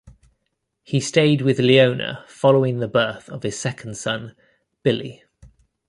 He 0.81 0.99
stayed 0.99 1.43
with 1.43 1.59
Leona 1.59 2.25
following 2.27 2.79
the 2.79 2.87
birth 2.87 3.29
of 3.29 3.43
his 3.43 3.59
second 3.59 3.97
son, 3.97 4.35
Billy. 4.81 5.23